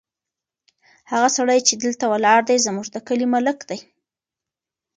[1.11, 3.79] هغه سړی چې دلته ولاړ دی، زموږ د کلي ملک دی.